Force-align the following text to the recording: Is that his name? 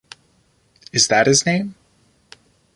Is 0.91 1.07
that 1.09 1.27
his 1.27 1.45
name? 1.45 1.75